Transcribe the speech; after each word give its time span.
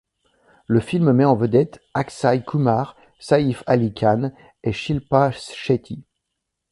Le 0.65 0.79
film 0.79 1.11
met 1.11 1.25
en 1.25 1.35
vedette 1.35 1.79
Akshay 1.93 2.43
Kumar, 2.43 2.95
Saif 3.19 3.63
Ali 3.67 3.93
Khan 3.93 4.31
et 4.63 4.71
Shilpa 4.73 5.29
Shetty. 5.29 6.01